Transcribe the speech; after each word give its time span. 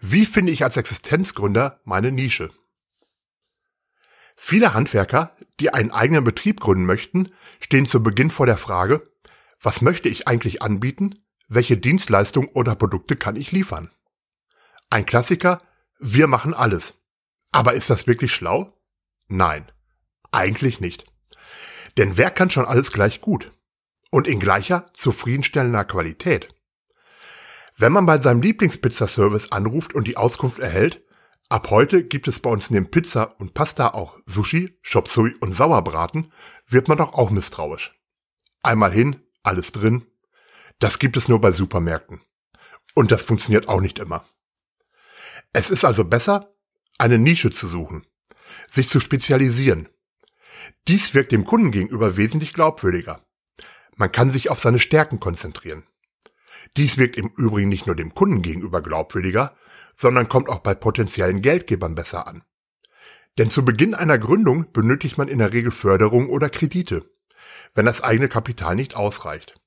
wie 0.00 0.26
finde 0.26 0.52
ich 0.52 0.64
als 0.64 0.76
Existenzgründer 0.76 1.80
meine 1.84 2.12
Nische? 2.12 2.50
Viele 4.36 4.74
Handwerker, 4.74 5.34
die 5.60 5.72
einen 5.72 5.90
eigenen 5.90 6.22
Betrieb 6.22 6.60
gründen 6.60 6.84
möchten, 6.84 7.32
stehen 7.58 7.86
zu 7.86 8.02
Beginn 8.02 8.30
vor 8.30 8.46
der 8.46 8.58
Frage, 8.58 9.10
was 9.60 9.80
möchte 9.80 10.08
ich 10.08 10.28
eigentlich 10.28 10.60
anbieten? 10.60 11.14
Welche 11.48 11.76
Dienstleistungen 11.76 12.50
oder 12.50 12.74
Produkte 12.74 13.16
kann 13.16 13.36
ich 13.36 13.52
liefern? 13.52 13.90
Ein 14.90 15.06
Klassiker, 15.06 15.62
wir 15.98 16.26
machen 16.26 16.54
alles. 16.54 16.94
Aber 17.50 17.72
ist 17.72 17.88
das 17.88 18.06
wirklich 18.06 18.32
schlau? 18.32 18.78
Nein, 19.28 19.66
eigentlich 20.30 20.80
nicht. 20.80 21.06
Denn 21.96 22.16
wer 22.16 22.30
kann 22.30 22.50
schon 22.50 22.66
alles 22.66 22.92
gleich 22.92 23.20
gut? 23.20 23.52
Und 24.10 24.28
in 24.28 24.38
gleicher, 24.38 24.86
zufriedenstellender 24.94 25.84
Qualität? 25.84 26.54
Wenn 27.76 27.92
man 27.92 28.06
bei 28.06 28.20
seinem 28.20 28.42
Lieblingspizzaservice 28.42 29.52
anruft 29.52 29.94
und 29.94 30.06
die 30.06 30.16
Auskunft 30.16 30.58
erhält, 30.58 31.02
ab 31.48 31.70
heute 31.70 32.04
gibt 32.04 32.28
es 32.28 32.40
bei 32.40 32.50
uns 32.50 32.70
neben 32.70 32.90
Pizza 32.90 33.38
und 33.38 33.54
Pasta 33.54 33.92
auch 33.92 34.18
Sushi, 34.26 34.78
Chop 34.82 35.14
und 35.16 35.54
Sauerbraten, 35.54 36.32
wird 36.66 36.88
man 36.88 36.98
doch 36.98 37.12
auch 37.12 37.30
misstrauisch. 37.30 38.00
Einmal 38.62 38.92
hin, 38.92 39.16
alles 39.42 39.72
drin. 39.72 40.06
Das 40.78 40.98
gibt 40.98 41.16
es 41.16 41.28
nur 41.28 41.40
bei 41.40 41.52
Supermärkten. 41.52 42.20
Und 42.94 43.12
das 43.12 43.22
funktioniert 43.22 43.68
auch 43.68 43.80
nicht 43.80 43.98
immer. 43.98 44.24
Es 45.52 45.70
ist 45.70 45.84
also 45.84 46.04
besser, 46.04 46.54
eine 46.98 47.18
Nische 47.18 47.50
zu 47.50 47.68
suchen, 47.68 48.06
sich 48.72 48.88
zu 48.88 49.00
spezialisieren, 49.00 49.88
dies 50.88 51.14
wirkt 51.14 51.32
dem 51.32 51.44
Kunden 51.44 51.70
gegenüber 51.70 52.16
wesentlich 52.16 52.52
glaubwürdiger. 52.52 53.20
Man 53.96 54.12
kann 54.12 54.30
sich 54.30 54.50
auf 54.50 54.60
seine 54.60 54.78
Stärken 54.78 55.20
konzentrieren. 55.20 55.84
Dies 56.76 56.98
wirkt 56.98 57.16
im 57.16 57.30
Übrigen 57.36 57.68
nicht 57.68 57.86
nur 57.86 57.96
dem 57.96 58.14
Kunden 58.14 58.42
gegenüber 58.42 58.82
glaubwürdiger, 58.82 59.56
sondern 59.96 60.28
kommt 60.28 60.48
auch 60.48 60.60
bei 60.60 60.74
potenziellen 60.74 61.42
Geldgebern 61.42 61.94
besser 61.94 62.26
an. 62.26 62.42
Denn 63.38 63.50
zu 63.50 63.64
Beginn 63.64 63.94
einer 63.94 64.18
Gründung 64.18 64.72
benötigt 64.72 65.18
man 65.18 65.28
in 65.28 65.38
der 65.38 65.52
Regel 65.52 65.70
Förderung 65.70 66.28
oder 66.28 66.48
Kredite, 66.48 67.10
wenn 67.74 67.86
das 67.86 68.02
eigene 68.02 68.28
Kapital 68.28 68.74
nicht 68.74 68.96
ausreicht. 68.96 69.60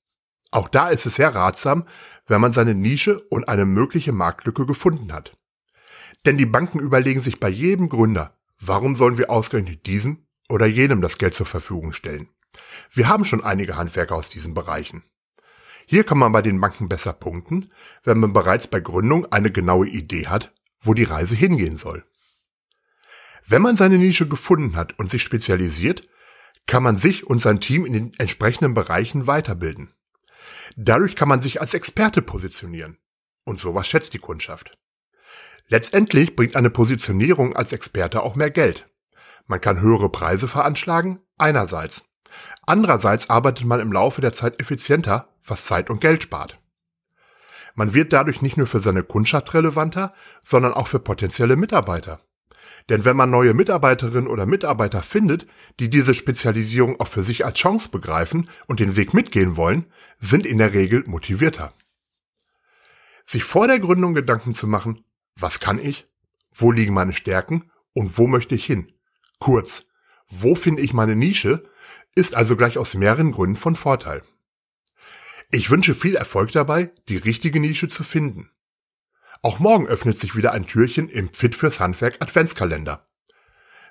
Auch 0.51 0.67
da 0.67 0.89
ist 0.89 1.05
es 1.05 1.15
sehr 1.15 1.35
ratsam, 1.35 1.85
wenn 2.27 2.41
man 2.41 2.53
seine 2.53 2.73
Nische 2.73 3.19
und 3.29 3.47
eine 3.47 3.65
mögliche 3.65 4.11
Marktlücke 4.11 4.65
gefunden 4.65 5.13
hat. 5.13 5.37
Denn 6.25 6.37
die 6.37 6.47
Banken 6.47 6.79
überlegen 6.79 7.21
sich 7.21 7.39
bei 7.39 7.49
jedem 7.49 7.89
Gründer, 7.89 8.35
warum 8.59 8.95
sollen 8.95 9.17
wir 9.17 9.29
ausgerechnet 9.29 9.85
diesen 9.85 10.27
oder 10.49 10.65
jenem 10.65 11.01
das 11.01 11.17
Geld 11.17 11.35
zur 11.35 11.45
Verfügung 11.45 11.93
stellen. 11.93 12.27
Wir 12.91 13.07
haben 13.07 13.23
schon 13.23 13.43
einige 13.43 13.77
Handwerker 13.77 14.15
aus 14.15 14.29
diesen 14.29 14.53
Bereichen. 14.53 15.03
Hier 15.91 16.03
kann 16.03 16.19
man 16.19 16.31
bei 16.31 16.43
den 16.43 16.61
Banken 16.61 16.87
besser 16.87 17.13
punkten, 17.13 17.71
wenn 18.03 18.19
man 18.19 18.31
bereits 18.31 18.67
bei 18.67 18.79
Gründung 18.79 19.25
eine 19.31 19.51
genaue 19.51 19.87
Idee 19.87 20.27
hat, 20.27 20.53
wo 20.81 20.93
die 20.93 21.03
Reise 21.03 21.33
hingehen 21.35 21.79
soll. 21.79 22.05
Wenn 23.47 23.63
man 23.63 23.75
seine 23.75 23.97
Nische 23.97 24.27
gefunden 24.27 24.75
hat 24.75 24.99
und 24.99 25.09
sich 25.09 25.23
spezialisiert, 25.23 26.07
kann 26.67 26.83
man 26.83 26.99
sich 26.99 27.25
und 27.25 27.41
sein 27.41 27.59
Team 27.59 27.87
in 27.87 27.93
den 27.93 28.13
entsprechenden 28.19 28.75
Bereichen 28.75 29.25
weiterbilden. 29.25 29.91
Dadurch 30.75 31.15
kann 31.15 31.27
man 31.27 31.41
sich 31.41 31.59
als 31.59 31.73
Experte 31.73 32.21
positionieren. 32.21 32.99
Und 33.43 33.59
sowas 33.59 33.87
schätzt 33.87 34.13
die 34.13 34.19
Kundschaft. 34.19 34.77
Letztendlich 35.69 36.35
bringt 36.35 36.55
eine 36.55 36.69
Positionierung 36.69 37.55
als 37.55 37.73
Experte 37.73 38.21
auch 38.21 38.35
mehr 38.35 38.51
Geld. 38.51 38.85
Man 39.47 39.59
kann 39.59 39.81
höhere 39.81 40.09
Preise 40.09 40.47
veranschlagen, 40.47 41.17
einerseits. 41.39 42.03
Andererseits 42.65 43.29
arbeitet 43.29 43.65
man 43.65 43.79
im 43.79 43.91
Laufe 43.91 44.21
der 44.21 44.33
Zeit 44.33 44.59
effizienter, 44.59 45.29
was 45.43 45.65
Zeit 45.65 45.89
und 45.89 46.01
Geld 46.01 46.23
spart. 46.23 46.59
Man 47.75 47.93
wird 47.93 48.13
dadurch 48.13 48.41
nicht 48.41 48.57
nur 48.57 48.67
für 48.67 48.79
seine 48.79 49.03
Kundschaft 49.03 49.53
relevanter, 49.53 50.13
sondern 50.43 50.73
auch 50.73 50.87
für 50.87 50.99
potenzielle 50.99 51.55
Mitarbeiter. 51.55 52.21
Denn 52.89 53.05
wenn 53.05 53.15
man 53.15 53.29
neue 53.29 53.53
Mitarbeiterinnen 53.53 54.27
oder 54.27 54.45
Mitarbeiter 54.45 55.01
findet, 55.01 55.45
die 55.79 55.89
diese 55.89 56.13
Spezialisierung 56.13 56.99
auch 56.99 57.07
für 57.07 57.23
sich 57.23 57.45
als 57.45 57.59
Chance 57.59 57.89
begreifen 57.89 58.49
und 58.67 58.79
den 58.79 58.95
Weg 58.95 59.13
mitgehen 59.13 59.57
wollen, 59.57 59.85
sind 60.17 60.45
in 60.45 60.57
der 60.57 60.73
Regel 60.73 61.03
motivierter. 61.05 61.73
Sich 63.25 63.43
vor 63.43 63.67
der 63.67 63.79
Gründung 63.79 64.15
Gedanken 64.15 64.55
zu 64.55 64.65
machen, 64.65 65.03
was 65.35 65.59
kann 65.59 65.77
ich, 65.77 66.07
wo 66.51 66.71
liegen 66.71 66.93
meine 66.93 67.13
Stärken 67.13 67.71
und 67.93 68.17
wo 68.17 68.27
möchte 68.27 68.55
ich 68.55 68.65
hin, 68.65 68.91
Kurz, 69.39 69.85
wo 70.27 70.53
finde 70.53 70.81
ich 70.81 70.93
meine 70.93 71.15
Nische, 71.15 71.63
ist 72.19 72.35
also 72.35 72.57
gleich 72.57 72.77
aus 72.77 72.95
mehreren 72.95 73.31
Gründen 73.31 73.55
von 73.55 73.75
Vorteil. 73.75 74.21
Ich 75.51 75.71
wünsche 75.71 75.95
viel 75.95 76.15
Erfolg 76.15 76.51
dabei, 76.51 76.91
die 77.07 77.15
richtige 77.15 77.59
Nische 77.59 77.87
zu 77.87 78.03
finden. 78.03 78.51
Auch 79.41 79.59
morgen 79.59 79.87
öffnet 79.87 80.19
sich 80.19 80.35
wieder 80.35 80.51
ein 80.51 80.67
Türchen 80.67 81.07
im 81.07 81.31
Fit 81.31 81.55
fürs 81.55 81.79
Handwerk 81.79 82.17
Adventskalender. 82.21 83.05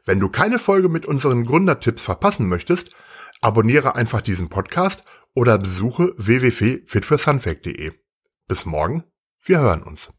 Wenn 0.05 0.21
du 0.21 0.29
keine 0.29 0.59
Folge 0.59 0.91
mit 0.91 1.07
unseren 1.07 1.45
Gründertipps 1.45 2.03
verpassen 2.03 2.49
möchtest, 2.49 2.95
abonniere 3.41 3.97
einfach 3.97 4.21
diesen 4.21 4.51
Podcast 4.51 5.05
oder 5.35 5.59
besuche 5.59 6.13
www.fitfürshandwerk.de. 6.19 7.93
Bis 8.47 8.67
morgen, 8.67 9.05
wir 9.43 9.61
hören 9.61 9.83
uns. 9.83 10.11